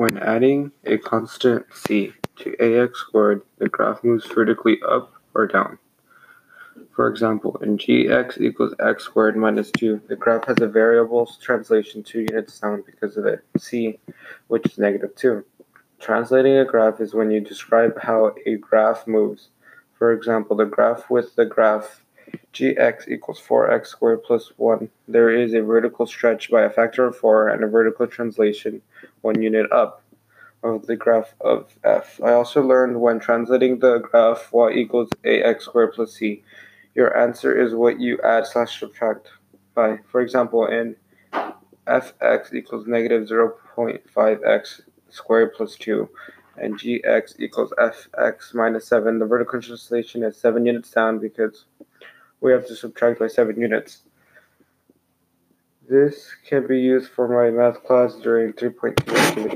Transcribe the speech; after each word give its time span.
When 0.00 0.16
adding 0.16 0.72
a 0.86 0.96
constant 0.96 1.66
c 1.74 2.14
to 2.36 2.56
ax 2.58 3.00
squared, 3.00 3.42
the 3.58 3.68
graph 3.68 4.02
moves 4.02 4.24
vertically 4.24 4.80
up 4.88 5.12
or 5.34 5.46
down. 5.46 5.78
For 6.96 7.06
example, 7.06 7.58
in 7.58 7.76
gx 7.76 8.40
equals 8.40 8.74
x 8.80 9.04
squared 9.04 9.36
minus 9.36 9.70
2, 9.72 10.00
the 10.08 10.16
graph 10.16 10.46
has 10.46 10.56
a 10.62 10.66
variable 10.66 11.30
translation 11.42 12.02
2 12.02 12.20
units 12.30 12.58
down 12.60 12.82
because 12.86 13.18
of 13.18 13.24
the 13.24 13.42
c, 13.58 13.98
which 14.48 14.64
is 14.64 14.78
negative 14.78 15.14
2. 15.16 15.44
Translating 15.98 16.56
a 16.56 16.64
graph 16.64 16.98
is 17.02 17.12
when 17.12 17.30
you 17.30 17.42
describe 17.42 18.00
how 18.00 18.34
a 18.46 18.54
graph 18.54 19.06
moves. 19.06 19.48
For 19.98 20.14
example, 20.14 20.56
the 20.56 20.64
graph 20.64 21.10
with 21.10 21.36
the 21.36 21.44
graph 21.44 22.06
gx 22.52 23.08
equals 23.08 23.40
4x 23.40 23.86
squared 23.86 24.22
plus 24.24 24.52
1, 24.56 24.88
there 25.08 25.30
is 25.30 25.54
a 25.54 25.62
vertical 25.62 26.06
stretch 26.06 26.50
by 26.50 26.62
a 26.62 26.70
factor 26.70 27.06
of 27.06 27.16
4 27.16 27.48
and 27.48 27.64
a 27.64 27.68
vertical 27.68 28.06
translation 28.06 28.82
1 29.22 29.40
unit 29.42 29.70
up 29.72 30.02
of 30.62 30.86
the 30.86 30.96
graph 30.96 31.34
of 31.40 31.74
f. 31.84 32.20
I 32.22 32.32
also 32.32 32.62
learned 32.62 33.00
when 33.00 33.18
translating 33.18 33.78
the 33.78 33.98
graph 33.98 34.52
y 34.52 34.72
equals 34.72 35.10
ax 35.24 35.64
squared 35.64 35.94
plus 35.94 36.14
c, 36.14 36.42
your 36.94 37.16
answer 37.16 37.58
is 37.58 37.74
what 37.74 38.00
you 38.00 38.20
add 38.22 38.46
slash 38.46 38.78
subtract 38.78 39.28
by. 39.74 39.98
For 40.08 40.20
example, 40.20 40.66
in 40.66 40.96
fx 41.86 42.52
equals 42.52 42.86
negative 42.86 43.26
0.5x 43.26 44.82
squared 45.08 45.54
plus 45.54 45.76
2 45.76 46.08
and 46.58 46.78
gx 46.78 47.40
equals 47.40 47.72
fx 47.78 48.54
minus 48.54 48.86
7, 48.86 49.18
the 49.18 49.26
vertical 49.26 49.60
translation 49.60 50.22
is 50.22 50.36
7 50.36 50.66
units 50.66 50.90
down 50.90 51.18
because 51.18 51.64
we 52.40 52.52
have 52.52 52.66
to 52.66 52.74
subtract 52.74 53.18
by 53.20 53.28
7 53.28 53.58
units. 53.60 54.02
This 55.88 56.30
can 56.46 56.66
be 56.66 56.78
used 56.78 57.10
for 57.10 57.26
my 57.26 57.50
math 57.50 57.82
class 57.84 58.14
during 58.14 58.52
3.2 58.52 58.96
activity. 59.16 59.48